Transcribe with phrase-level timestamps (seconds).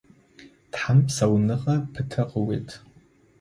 [0.71, 2.69] Тхьэм псауныгъэ пытэ къыует.